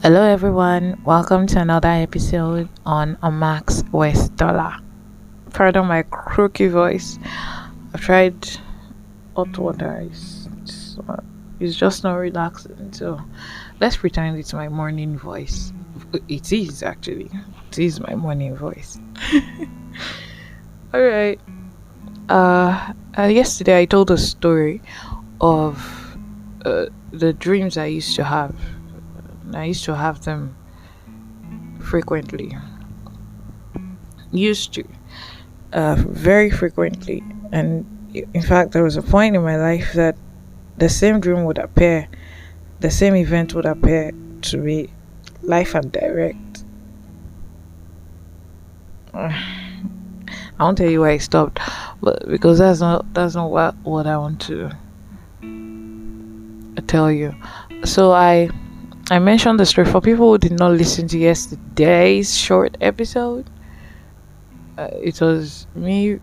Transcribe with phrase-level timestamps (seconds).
[0.00, 1.02] Hello, everyone.
[1.04, 4.80] Welcome to another episode on Unmask with Dola.
[5.50, 7.18] Pardon my croaky voice.
[7.92, 8.48] I've tried
[9.34, 10.06] hot water.
[10.08, 10.98] It's, it's,
[11.58, 12.92] it's just not relaxing.
[12.92, 13.20] So
[13.80, 15.72] let's pretend it's my morning voice.
[16.28, 17.28] It is actually.
[17.72, 19.00] It is my morning voice.
[20.94, 21.40] All right.
[22.28, 24.80] Uh, uh, yesterday I told a story
[25.40, 26.16] of
[26.64, 28.54] uh, the dreams I used to have
[29.54, 30.56] I used to have them
[31.80, 32.56] frequently.
[34.30, 34.84] Used to.
[35.72, 37.22] Uh, very frequently.
[37.52, 40.16] And in fact, there was a point in my life that
[40.76, 42.08] the same dream would appear,
[42.80, 44.12] the same event would appear
[44.42, 44.90] to be
[45.42, 46.64] life and direct.
[49.14, 51.60] I won't tell you why I stopped,
[52.02, 54.72] but because that's not that's not what what I want to
[56.86, 57.34] tell you.
[57.84, 58.50] So I
[59.10, 63.48] I mentioned the story for people who did not listen to yesterday's short episode.
[64.76, 66.20] Uh, it was me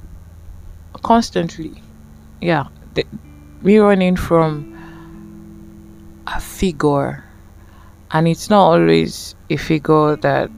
[1.01, 1.81] constantly,
[2.41, 3.03] yeah, the,
[3.63, 4.71] me running from
[6.27, 7.23] a figure,
[8.11, 10.51] and it's not always a figure that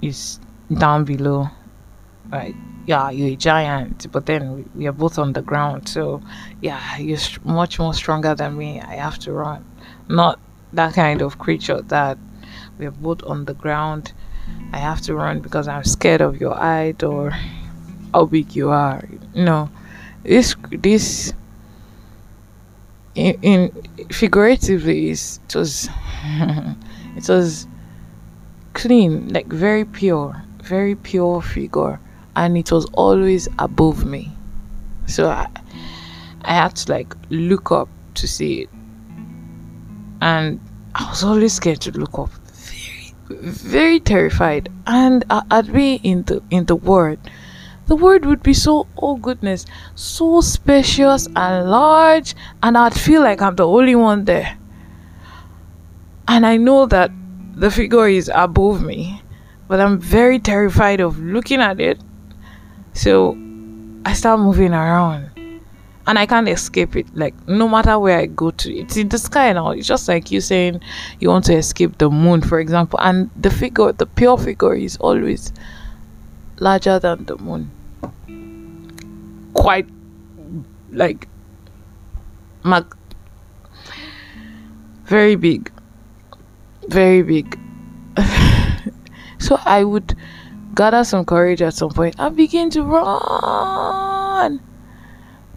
[0.00, 0.40] is
[0.78, 1.50] down below,
[2.30, 2.54] right?
[2.86, 6.22] Yeah, you're a giant, but then we, we are both on the ground, so
[6.62, 8.80] yeah, you're much more stronger than me.
[8.80, 9.66] I have to run,
[10.08, 10.40] not
[10.72, 12.18] that kind of creature that
[12.78, 14.12] we're both on the ground.
[14.72, 17.30] I have to run because I'm scared of your height or
[18.12, 19.06] how big you are.
[19.34, 19.70] No,
[20.22, 21.32] this this
[23.14, 25.88] in, in figuratively it was
[27.16, 27.66] it was
[28.74, 32.00] clean, like very pure, very pure figure,
[32.36, 34.32] and it was always above me.
[35.06, 35.48] So I
[36.42, 38.70] I had to like look up to see it
[40.20, 40.60] and
[40.94, 42.30] I was always scared to look up.
[42.30, 44.68] Very, very terrified.
[44.86, 47.18] And I'd be in the in the word.
[47.86, 49.64] The word would be so oh goodness,
[49.94, 54.58] so spacious and large, and I'd feel like I'm the only one there.
[56.26, 57.10] And I know that
[57.54, 59.22] the figure is above me,
[59.68, 61.98] but I'm very terrified of looking at it.
[62.92, 63.38] So
[64.04, 65.37] I start moving around
[66.08, 67.06] and I can't escape it.
[67.14, 69.70] Like no matter where I go to, it's in the sky now.
[69.70, 70.80] It's just like you saying
[71.20, 74.96] you want to escape the moon, for example, and the figure, the pure figure, is
[74.96, 75.52] always
[76.60, 77.70] larger than the moon.
[79.52, 79.86] Quite
[80.92, 81.28] like
[82.64, 82.96] mag-
[85.04, 85.70] very big,
[86.88, 87.58] very big.
[89.38, 90.16] so I would
[90.74, 94.60] gather some courage at some point and begin to run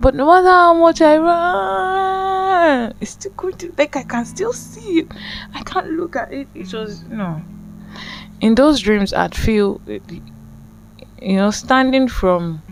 [0.02, 4.52] but no matter how much I run, it's still going to like I can still
[4.52, 5.08] see it.
[5.54, 6.48] I can't look at it.
[6.56, 7.42] It was no.
[8.42, 12.64] In those dreams, I'd feel, you know, standing from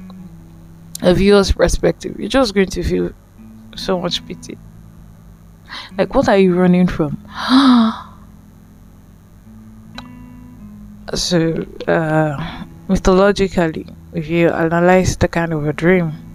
[1.04, 3.12] a viewer's perspective, you're just going to feel
[3.76, 4.58] so much pity.
[5.98, 7.24] Like, what are you running from?
[11.14, 16.29] so, uh, mythologically, if you analyze the kind of a dream,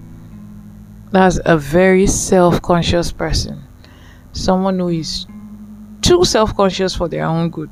[1.15, 3.63] that's a very self-conscious person.
[4.33, 5.27] Someone who is
[6.03, 7.71] too self-conscious for their own good.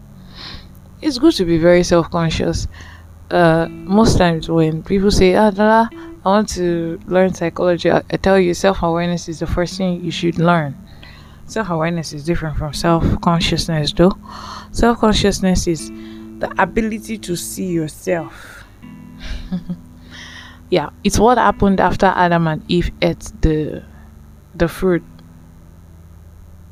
[1.00, 2.69] It's good to be very self-conscious.
[3.30, 5.88] Uh, most times when people say ah Dola,
[6.25, 10.10] i want to learn psychology I, I tell you self-awareness is the first thing you
[10.10, 10.76] should learn.
[11.47, 14.16] Self-awareness is different from self-consciousness though.
[14.70, 15.91] Self-consciousness is
[16.38, 18.64] the ability to see yourself
[20.72, 23.84] yeah it's what happened after adam and eve ate the
[24.55, 25.05] the fruit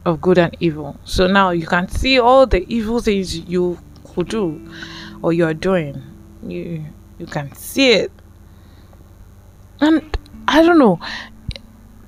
[0.05, 0.99] of good and evil.
[1.05, 4.61] So now you can see all the evil things you could do
[5.22, 6.03] or you're doing.
[6.43, 6.84] You
[7.19, 8.12] you can see it.
[9.81, 10.17] And
[10.49, 10.99] i don't know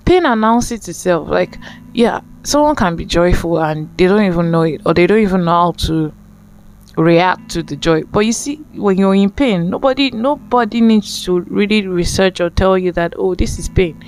[0.04, 1.28] pain announces itself.
[1.28, 1.59] Like
[1.92, 5.44] yeah someone can be joyful and they don't even know it or they don't even
[5.44, 6.12] know how to
[6.97, 8.03] react to the joy.
[8.04, 12.77] But you see when you're in pain nobody nobody needs to really research or tell
[12.77, 14.03] you that oh this is pain.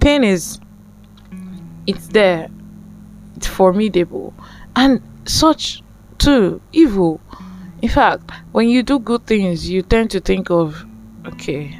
[0.00, 0.58] Pain is
[1.86, 2.48] it's there.
[3.36, 4.34] It's formidable.
[4.74, 5.82] And such
[6.18, 7.20] too evil.
[7.82, 10.84] In fact when you do good things you tend to think of
[11.26, 11.78] okay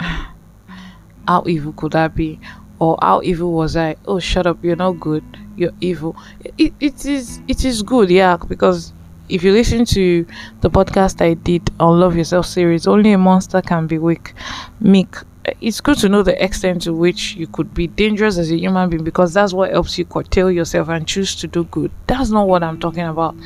[1.26, 2.38] how evil could that be?
[2.78, 3.96] Or how evil was i?
[4.06, 5.24] Oh shut up you're not good.
[5.56, 6.16] You're evil.
[6.56, 8.92] It, it is it is good yeah because
[9.30, 10.26] if you listen to
[10.60, 14.34] the podcast I did on Love Yourself series, only a monster can be weak,
[14.80, 15.14] meek.
[15.44, 18.56] Eh, it's good to know the extent to which you could be dangerous as a
[18.56, 21.92] human being because that's what helps you curtail yourself and choose to do good.
[22.08, 23.36] That's not what I'm talking about.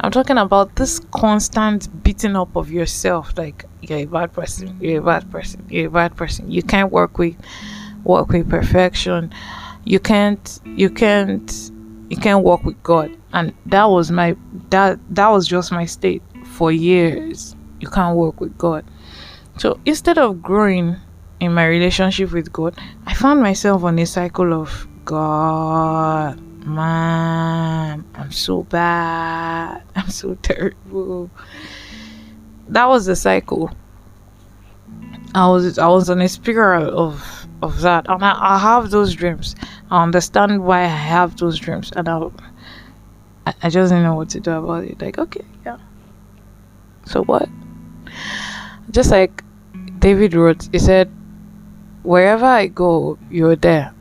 [0.00, 5.00] I'm talking about this constant beating up of yourself like you're a bad person, you're
[5.00, 6.50] a bad person, you're a bad person.
[6.50, 7.36] You can't work with
[8.04, 9.32] work with perfection.
[9.84, 11.71] You can't you can't
[12.12, 13.10] you can't work with God.
[13.32, 14.36] And that was my
[14.68, 17.56] that that was just my state for years.
[17.80, 18.84] You can't work with God.
[19.56, 20.96] So instead of growing
[21.40, 28.32] in my relationship with God, I found myself on a cycle of God man, I'm
[28.32, 29.82] so bad.
[29.96, 31.30] I'm so terrible.
[32.68, 33.70] That was the cycle.
[35.34, 39.14] I was I was on a spiral of of that, and I, I have those
[39.14, 39.54] dreams.
[39.92, 42.30] I understand why I have those dreams, and I
[43.62, 45.02] I just didn't know what to do about it.
[45.02, 45.76] Like, okay, yeah.
[47.04, 47.46] So what?
[48.90, 49.44] Just like
[49.98, 51.12] David wrote, he said,
[52.04, 53.92] "Wherever I go, you're there."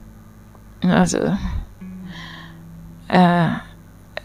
[0.82, 1.38] And I said
[3.10, 3.60] uh,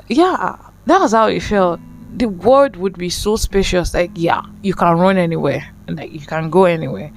[0.06, 1.80] yeah, that was how it felt.
[2.16, 6.20] The world would be so spacious, like yeah, you can run anywhere, and like you
[6.20, 7.10] can go anywhere,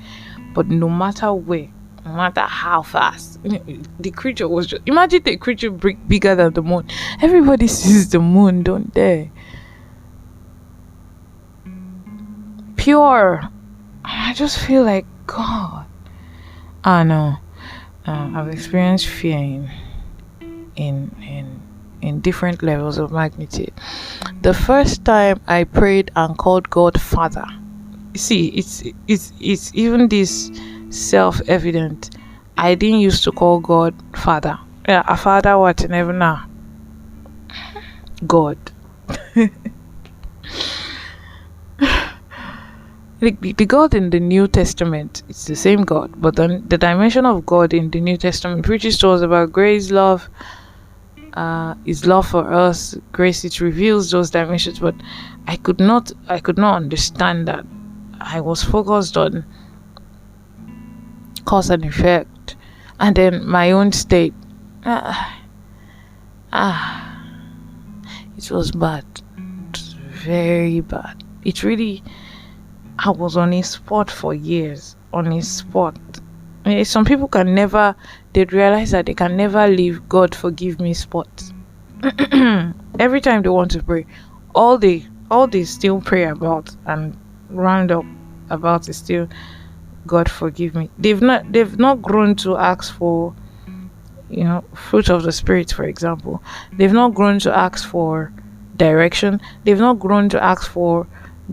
[0.56, 1.70] but no matter where,
[2.10, 6.88] no matter how fast, the creature was just imagine the creature bigger than the moon.
[7.22, 9.32] Everybody sees the moon, don't they?
[12.78, 13.44] Pure.
[14.04, 15.86] I just feel like God.
[16.84, 17.36] I know.
[18.08, 19.70] Uh, I've experienced fear in
[20.76, 21.62] in in
[22.02, 23.74] in different levels of magnitude.
[24.42, 27.46] The first time I prayed and called God Father,
[28.16, 30.50] see, it's it's it's even this
[30.90, 32.18] self-evident.
[32.58, 34.60] I didn't used to call God Father.
[34.88, 36.48] Yeah, a father what never now.
[38.28, 38.58] God.
[39.36, 39.52] the,
[43.20, 47.46] the God in the New Testament, it's the same God, but then the dimension of
[47.46, 50.28] God in the New Testament preaches to us about grace, love,
[51.34, 54.96] uh, his love for us grace it reveals those dimensions but
[55.48, 57.64] i could not i could not understand that
[58.20, 59.46] i was focused on
[61.50, 62.56] cause and effect
[63.00, 64.36] and then my own state.
[64.86, 65.42] Ah,
[66.54, 67.26] ah
[68.38, 69.04] it was bad.
[70.26, 71.24] Very bad.
[71.44, 72.04] It really
[73.00, 75.98] i was on a spot for years on a spot.
[76.84, 77.96] Some people can never
[78.34, 81.52] they realize that they can never leave god forgive me spot.
[83.00, 84.06] Every time they want to pray
[84.54, 87.18] all they all they still pray about and
[87.50, 88.06] round up
[88.52, 89.28] about is still
[90.14, 93.34] god forgive me they've not they've not grown to ask for
[94.38, 96.42] you know fruit of the spirit for example
[96.78, 98.32] they've not grown to ask for
[98.86, 99.32] direction
[99.64, 101.08] they've not grown to ask for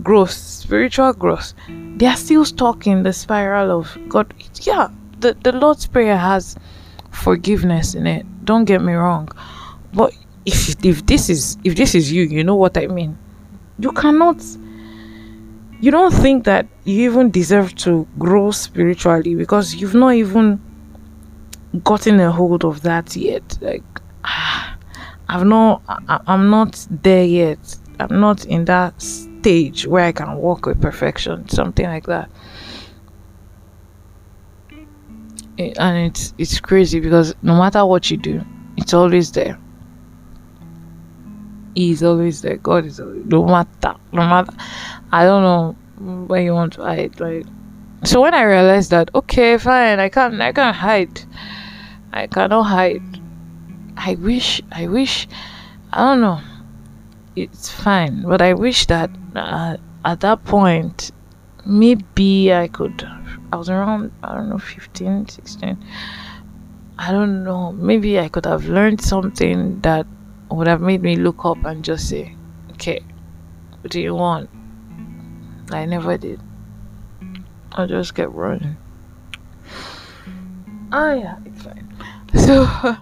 [0.07, 1.53] growth spiritual growth
[1.97, 4.27] they are still stuck in the spiral of god
[4.61, 4.87] yeah
[5.19, 6.55] the, the Lord's Prayer has
[7.11, 8.25] forgiveness in it.
[8.45, 9.29] Don't get me wrong.
[9.93, 10.13] But
[10.45, 13.17] if if this is if this is you, you know what I mean.
[13.79, 14.41] You cannot
[15.79, 20.59] you don't think that you even deserve to grow spiritually because you've not even
[21.83, 23.57] gotten a hold of that yet.
[23.61, 23.83] Like
[25.29, 27.77] I've not I, I'm not there yet.
[27.99, 32.29] I'm not in that stage where I can walk with perfection, something like that.
[35.59, 38.41] Eh, and it's it's crazy because no matter what you do,
[38.77, 39.59] it's always there.
[41.75, 42.57] He's always there.
[42.57, 44.53] God is always, no matter no matter.
[45.11, 47.19] I don't know where you want to hide.
[47.19, 47.45] Like
[48.03, 51.21] so, when I realized that, okay, fine, I can't I can't hide.
[52.13, 53.01] I cannot hide.
[53.95, 55.27] I wish I wish
[55.91, 56.41] I don't know.
[57.35, 61.11] It's fine, but I wish that uh, at that point
[61.65, 63.07] maybe I could
[63.51, 65.77] I was around, I don't know, 15, 16.
[66.99, 67.71] I don't know.
[67.71, 70.05] Maybe I could have learned something that
[70.51, 72.35] would have made me look up and just say,
[72.71, 73.01] okay,
[73.79, 74.49] what do you want?
[75.71, 76.41] I never did.
[77.71, 78.77] I just kept running.
[80.91, 81.93] Oh, yeah, it's fine.
[82.33, 82.65] So,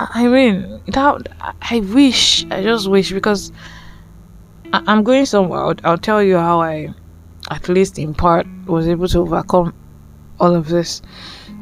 [0.00, 1.28] I mean, that,
[1.62, 3.52] I wish, I just wish because
[4.72, 5.60] I, am going somewhere.
[5.60, 6.94] I'll, I'll tell you how I
[7.50, 9.74] at least in part, was able to overcome
[10.38, 11.02] all of this.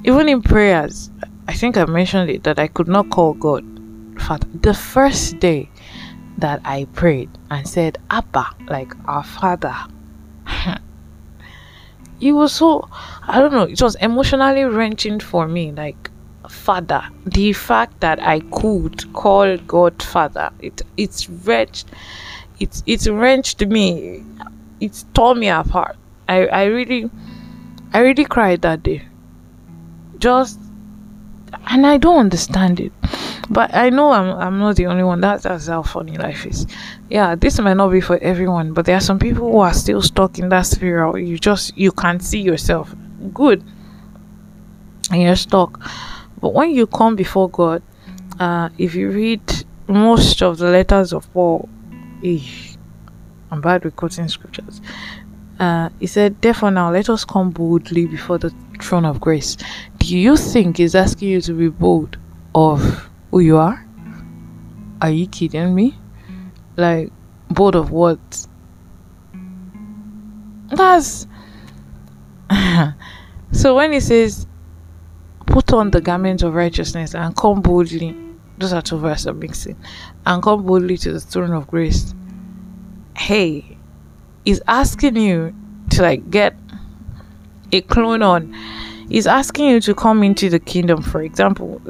[0.05, 1.11] Even in prayers,
[1.49, 3.65] I think I mentioned it that I could not call God
[4.21, 4.47] Father.
[4.63, 5.71] The first day
[6.39, 9.77] that I prayed and said, Abba, like our Father,
[12.21, 12.89] it was so,
[13.27, 15.73] I don't know, it was emotionally wrenching for me.
[15.73, 16.11] Like,
[16.49, 21.89] Father, the fact that I could call God Father, it it's wrenched,
[22.59, 24.25] it's it's wrenched me
[24.81, 25.97] it tore me apart.
[26.29, 27.11] I, I really
[27.93, 29.03] I really cried that day.
[30.19, 30.59] Just
[31.67, 32.93] and I don't understand it.
[33.51, 35.21] But I know I'm I'm not the only one.
[35.21, 36.67] That's that's how funny life is.
[37.09, 40.03] Yeah, this might not be for everyone, but there are some people who are still
[40.03, 41.19] stuck in that spiral.
[41.19, 42.95] You just you can't see yourself.
[43.33, 43.65] Good.
[45.11, 45.81] And you're stuck.
[46.41, 47.83] But when you come before God,
[48.39, 49.41] uh, if you read
[49.89, 51.69] most of the letters of Paul,
[52.23, 54.81] I'm bad with quoting scriptures.
[55.59, 59.57] Uh, he said, Therefore, now let us come boldly before the throne of grace.
[59.99, 62.17] Do you think he's asking you to be bold
[62.55, 63.85] of who you are?
[65.01, 65.97] Are you kidding me?
[66.77, 67.13] Like,
[67.51, 68.47] bold of what?
[70.71, 71.27] That's.
[73.53, 74.47] so when he says,
[75.49, 78.15] Put on the garment of righteousness and come boldly,
[78.59, 79.77] those are two verses I'm mixing,
[80.27, 82.15] and come boldly to the throne of grace.
[83.17, 83.79] Hey,
[84.45, 85.55] is asking you
[85.91, 86.55] to like get
[87.73, 88.55] a clone on
[89.09, 91.81] He's asking you to come into the kingdom for example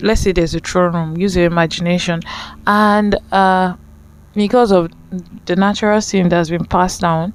[0.00, 2.20] let's say there's a throne room use your imagination
[2.66, 3.76] and uh
[4.34, 4.90] because of
[5.46, 7.32] the natural sin that's been passed down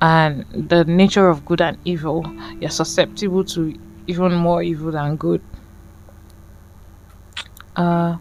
[0.00, 2.24] and the nature of good and evil
[2.60, 5.42] you're susceptible to even more evil than good
[7.76, 8.16] uh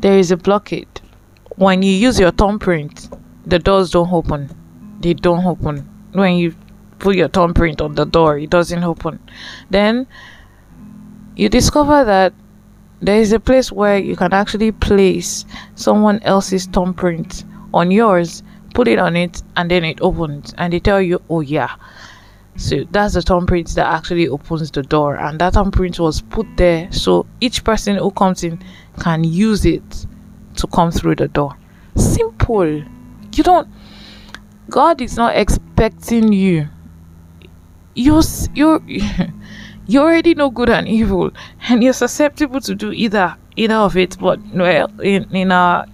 [0.00, 1.00] there is a blockade
[1.56, 3.08] when you use your thumbprint
[3.46, 4.48] the doors don't open.
[5.00, 5.78] They don't open.
[6.12, 6.54] When you
[7.00, 9.18] put your thumbprint on the door, it doesn't open.
[9.70, 10.06] Then
[11.36, 12.32] you discover that
[13.00, 18.42] there is a place where you can actually place someone else's thumbprint on yours,
[18.74, 20.54] put it on it, and then it opens.
[20.58, 21.74] And they tell you, oh, yeah.
[22.56, 25.16] So that's the thumbprint that actually opens the door.
[25.16, 28.62] And that thumbprint was put there so each person who comes in
[28.98, 30.06] can use it
[30.56, 31.56] to come through the door.
[31.96, 32.82] Simple
[33.36, 33.68] you don't
[34.68, 36.68] god is not expecting you
[37.94, 38.22] you're
[38.54, 38.80] you're
[39.86, 41.30] you already know good and evil
[41.68, 45.86] and you're susceptible to do either either of it but well in in our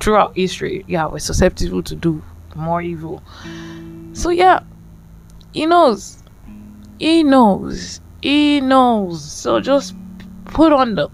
[0.00, 2.22] throughout history yeah we're susceptible to do
[2.54, 3.22] more evil.
[4.12, 4.60] So yeah
[5.52, 6.22] he knows
[6.98, 9.22] he knows he knows.
[9.22, 9.94] So just
[10.46, 11.08] put on the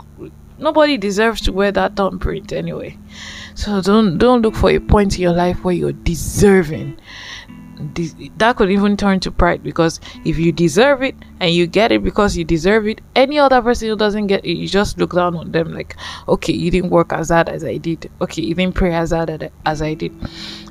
[0.59, 2.97] nobody deserves to wear that thumbprint anyway.
[3.55, 6.99] So don't don't look for a point in your life where you're deserving.
[8.39, 12.03] That could even turn to pride because if you deserve it and you get it
[12.03, 15.37] because you deserve it, any other person who doesn't get it, you just look down
[15.37, 15.97] on them like,
[16.29, 18.11] okay, you didn't work as hard as I did.
[18.21, 20.13] Okay, you didn't pray as hard as I did.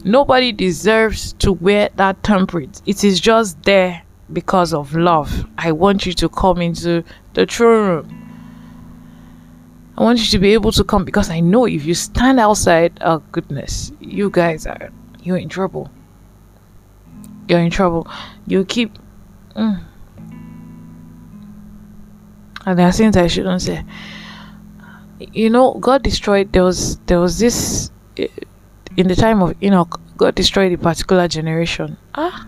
[0.04, 2.82] Nobody deserves to wear that thumbprint.
[2.86, 5.46] It is just there because of love.
[5.58, 8.30] I want you to come into the throne room
[10.00, 12.98] I want you to be able to come because I know if you stand outside,
[13.02, 14.92] oh goodness, you guys are
[15.24, 15.92] you're in trouble.
[17.50, 18.08] You're in trouble.
[18.46, 18.98] You keep.
[19.56, 19.84] Mm.
[22.66, 23.84] And there are things I shouldn't say.
[25.34, 26.54] You know, God destroyed.
[26.54, 27.90] There was there was this
[28.96, 30.00] in the time of Enoch.
[30.16, 31.98] God destroyed a particular generation.
[32.14, 32.48] Ah,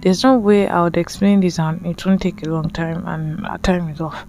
[0.00, 3.46] there's no way I would explain this, and it won't take a long time, and
[3.46, 4.26] our time is off.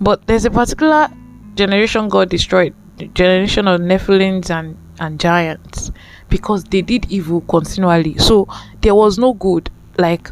[0.00, 1.08] But there's a particular
[1.54, 5.92] generation God destroyed, the generation of Nephilims and, and giants,
[6.28, 8.16] because they did evil continually.
[8.18, 8.48] So
[8.80, 9.70] there was no good.
[9.96, 10.30] Like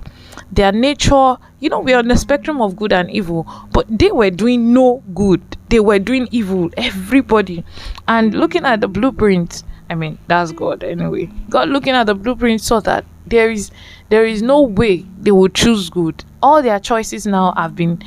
[0.52, 4.30] their nature, you know, we're on the spectrum of good and evil, but they were
[4.30, 5.42] doing no good.
[5.68, 7.64] They were doing evil, everybody.
[8.06, 11.30] And looking at the blueprint, I mean, that's God anyway.
[11.50, 13.70] God looking at the blueprint saw that there is
[14.08, 16.24] there is no way they would choose good.
[16.42, 18.02] All their choices now have been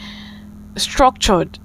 [0.78, 1.60] structured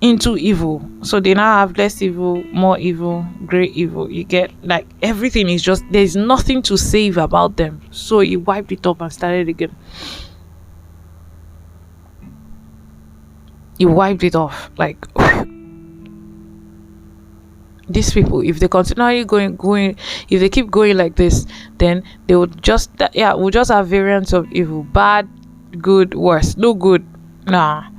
[0.00, 0.82] into evil.
[1.02, 4.10] So they now have less evil, more evil, great evil.
[4.10, 7.80] You get like everything is just there's nothing to save about them.
[7.90, 9.74] So he wiped it up and started again.
[13.78, 14.70] He wiped it off.
[14.76, 15.06] Like
[17.88, 19.96] these people, if they continue going going
[20.28, 21.46] if they keep going like this,
[21.78, 24.82] then they would just yeah, we'll just have variants of evil.
[24.82, 25.28] Bad,
[25.78, 26.56] good, worse.
[26.56, 27.06] No good.
[27.46, 27.95] Nah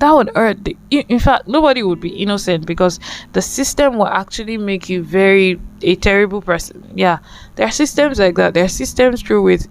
[0.00, 2.98] that would hurt the, in fact nobody would be innocent because
[3.32, 6.90] the system will actually make you very a terrible person.
[6.94, 7.18] Yeah.
[7.56, 8.54] There are systems like that.
[8.54, 9.68] There are systems through with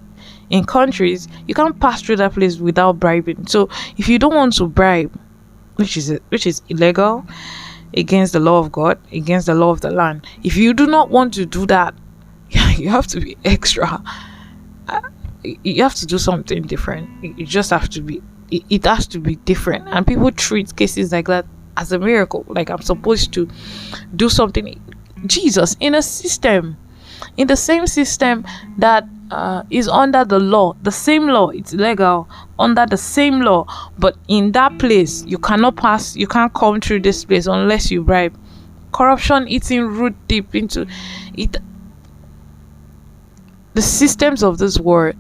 [0.50, 3.48] in countries you can't pass through that place without bribing.
[3.48, 5.12] So if you don't want to bribe
[5.76, 7.26] which is which is illegal
[7.94, 11.10] against the law of god against the law of the land if you do not
[11.10, 11.94] want to do that
[12.50, 14.02] yeah, you have to be extra.
[14.88, 15.02] Uh,
[15.44, 17.10] you have to do something different.
[17.24, 21.12] You just have to be it, it has to be different and people treat cases
[21.12, 23.48] like that as a miracle like i'm supposed to
[24.16, 24.80] do something
[25.26, 26.78] jesus in a system
[27.38, 28.46] in the same system
[28.78, 31.50] that uh, is under the law, the same law.
[31.50, 33.66] It's legal under the same law,
[33.98, 36.16] but in that place you cannot pass.
[36.16, 38.38] You can't come through this place unless you bribe.
[38.94, 40.88] Corruption eating root deep into
[41.36, 41.58] it.
[43.74, 45.16] The systems of this world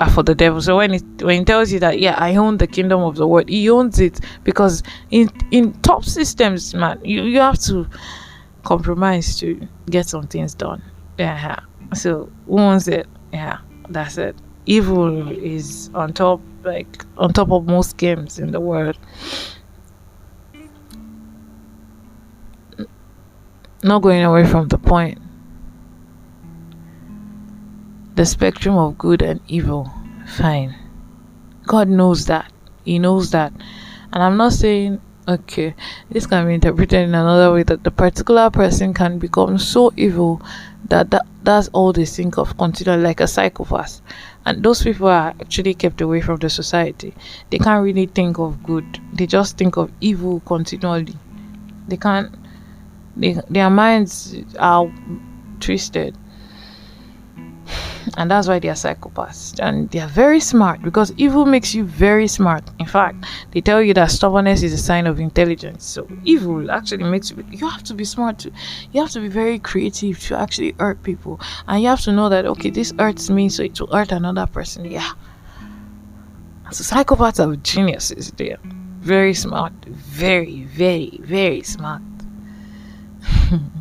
[0.00, 0.60] are for the devil.
[0.60, 3.26] So when it when it tells you that yeah, I own the kingdom of the
[3.26, 7.86] world, he owns it because in in top systems, man, you you have to
[8.64, 10.82] compromise to get some things done.
[11.18, 11.60] Yeah.
[11.94, 13.06] So who owns it?
[13.32, 14.36] Yeah, that's it.
[14.66, 18.98] Evil is on top, like on top of most games in the world.
[23.82, 25.18] Not going away from the point.
[28.18, 29.88] The spectrum of good and evil,
[30.26, 30.74] fine.
[31.68, 32.50] God knows that.
[32.84, 33.52] He knows that.
[34.12, 35.72] And I'm not saying okay
[36.10, 40.42] this can be interpreted in another way that the particular person can become so evil
[40.86, 44.00] that, that that's all they think of continually like a psychopath
[44.46, 47.14] and those people are actually kept away from the society
[47.50, 51.14] they can't really think of good they just think of evil continually
[51.86, 52.34] they can't
[53.16, 54.90] they, their minds are
[55.60, 56.16] twisted
[58.16, 59.58] and that's why they are psychopaths.
[59.60, 62.64] And they are very smart because evil makes you very smart.
[62.78, 65.84] In fact they tell you that stubbornness is a sign of intelligence.
[65.84, 68.52] So evil actually makes you you have to be smart too
[68.92, 71.40] you have to be very creative to actually hurt people.
[71.66, 74.46] And you have to know that okay this hurts me so it will hurt another
[74.46, 74.84] person.
[74.84, 75.12] Yeah.
[76.70, 78.30] So psychopaths are geniuses.
[78.32, 78.60] They are
[79.00, 79.72] very smart.
[79.86, 82.02] Very very very smart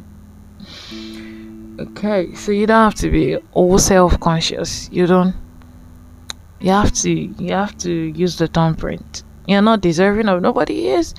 [1.79, 4.89] okay so you don't have to be all self-conscious.
[4.91, 5.36] You don't
[6.60, 9.24] you have to you have to use the thumbprint.
[9.48, 11.13] You're not deserving of nobody is.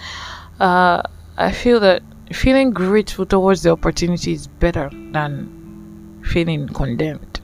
[0.60, 1.02] Uh
[1.36, 7.40] i feel that feeling grateful towards the opportunity is better than feeling condemned.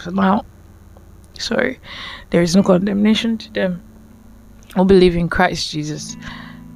[0.00, 0.44] So now
[1.38, 1.78] sorry
[2.30, 3.82] there is no condemnation to them
[4.74, 6.16] who believe in christ jesus.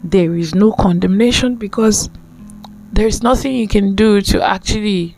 [0.04, 2.08] There is no condemnation because
[2.92, 5.16] there is nothing you can do to actually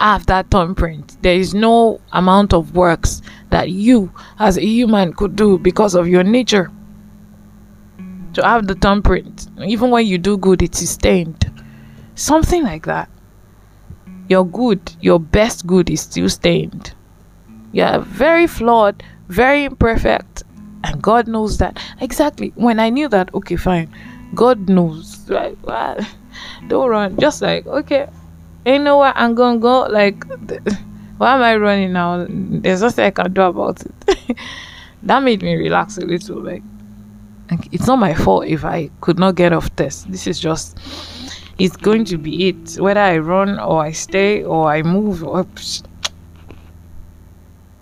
[0.00, 1.16] have that thumbprint.
[1.22, 6.08] There is no amount of works that you as a human could do because of
[6.08, 6.70] your nature
[8.34, 9.48] to have the thumbprint.
[9.66, 11.50] Even when you do good, it is stained.
[12.14, 13.08] Something like that.
[14.28, 16.94] Your good, your best good is still stained.
[17.72, 20.42] You're very flawed, very imperfect,
[20.84, 21.78] and God knows that.
[22.00, 22.52] Exactly.
[22.56, 23.94] When I knew that, okay, fine.
[24.34, 25.28] God knows.
[25.28, 25.56] Right?
[26.68, 27.18] Don't run.
[27.18, 28.08] Just like, okay,
[28.66, 29.82] you know what I'm gonna go.
[29.84, 30.24] Like,
[31.18, 32.26] why am I running now?
[32.28, 34.36] There's nothing I can do about it.
[35.04, 36.42] that made me relax a little.
[36.42, 36.62] Like,
[37.50, 40.10] like, it's not my fault if I could not get off test.
[40.10, 40.78] This is just,
[41.58, 42.76] it's going to be it.
[42.78, 45.44] Whether I run or I stay or I move or.
[45.44, 45.84] Psh,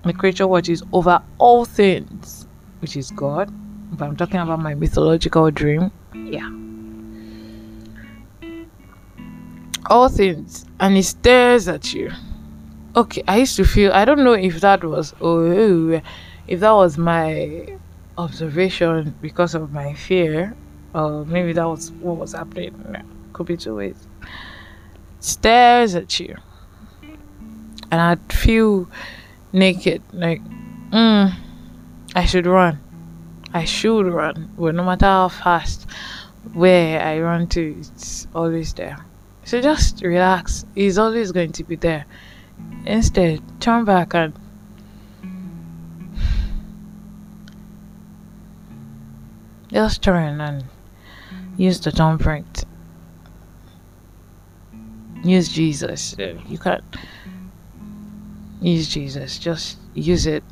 [0.05, 2.47] my creature watches over all things,
[2.81, 3.51] which is God.
[3.93, 6.64] If I'm talking about my mythological dream, yeah.
[9.91, 12.11] All things and he stares at you.
[12.97, 16.01] Okay i used to feel i don't know if that was oh
[16.47, 17.67] if that was my
[18.17, 20.55] observation because of my fear
[20.95, 22.73] or maybe that was what was happening.
[23.33, 24.07] Could be two ways.
[25.19, 26.37] Stares at you.
[27.91, 28.89] And i'd feel
[29.53, 30.41] naked like
[30.91, 31.33] mm,
[32.15, 32.79] i should run.
[33.53, 35.87] I should run but no matter how fast
[36.53, 38.99] where i run to it's always there
[39.45, 40.65] so just relax.
[40.75, 42.07] He's always going to be there.
[42.87, 44.33] Instead, turn back and
[49.71, 50.65] just turn and
[51.57, 52.65] use the thumbprint.
[55.25, 56.15] Use Jesus.
[56.19, 56.85] You can't
[58.61, 59.39] use Jesus.
[59.39, 60.45] Just use it.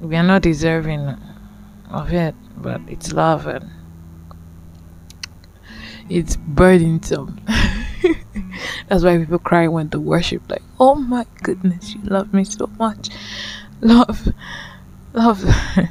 [0.00, 1.16] We are not deserving
[1.90, 3.70] of it, but it's love and
[6.08, 7.40] it's burdensome.
[8.88, 12.66] That's why people cry when they worship, like, oh my goodness, you love me so
[12.78, 13.10] much.
[13.80, 14.28] Love,
[15.12, 15.44] love.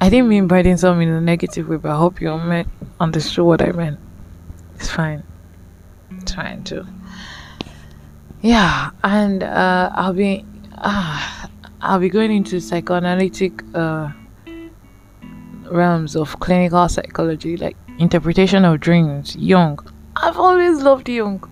[0.00, 2.28] I didn't mean burdensome in a negative way, but I hope you
[3.00, 4.00] understood what I meant.
[4.74, 5.22] It's fine.
[6.10, 6.84] It's fine too.
[8.40, 10.44] Yeah, and uh, I'll be
[10.76, 11.46] uh,
[11.80, 14.10] I'll be going into psychoanalytic uh,
[15.70, 19.78] realms of clinical psychology, like interpretation of dreams, Jung,
[20.22, 21.42] I've always loved Jung.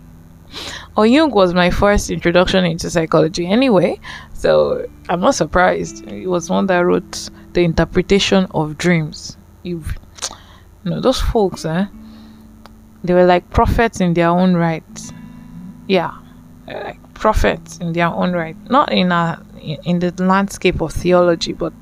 [0.97, 3.99] Or Jung was my first introduction into psychology anyway,
[4.33, 6.09] so I'm not surprised.
[6.09, 9.37] He was one that wrote the interpretation of dreams.
[9.65, 9.83] You,
[10.85, 11.87] you know, those folks, eh?
[13.03, 15.13] They were like prophets in their own right.
[15.89, 16.17] Yeah,
[16.67, 21.73] like prophets in their own right, not in a in the landscape of theology, but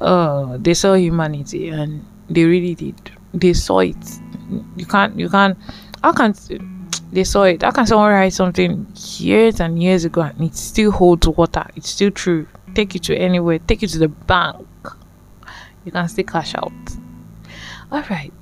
[0.00, 3.12] uh, they saw humanity and they really did.
[3.32, 3.96] They saw it.
[4.76, 5.18] You can't.
[5.18, 5.56] You can't.
[6.02, 6.34] How can
[7.12, 7.62] they saw it?
[7.62, 8.86] How can someone write something
[9.18, 11.66] years and years ago and it still holds water?
[11.76, 12.46] It's still true.
[12.74, 13.58] Take it to anywhere.
[13.60, 14.66] Take it to the bank.
[15.84, 16.72] You can still cash out.
[17.92, 18.32] All right.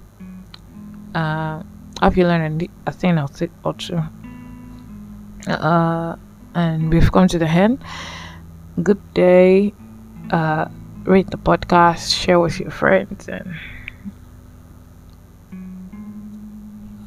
[1.15, 1.63] Uh,
[2.01, 3.29] hope you learned a thing or
[3.75, 4.03] two.
[5.47, 6.17] Uh,
[6.55, 7.83] and we've come to the end.
[8.83, 9.75] Good day.
[10.31, 10.69] Uh,
[11.05, 13.55] rate the podcast, share with your friends, and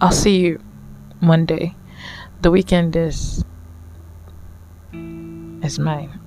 [0.06, 0.60] I'll see you
[1.20, 1.74] Monday.
[2.44, 3.44] The weekend is
[4.94, 6.25] is mine.